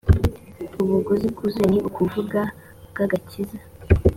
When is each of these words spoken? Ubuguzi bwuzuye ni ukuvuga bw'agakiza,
Ubuguzi 0.81 1.25
bwuzuye 1.33 1.67
ni 1.73 1.79
ukuvuga 1.89 2.41
bw'agakiza, 2.91 3.57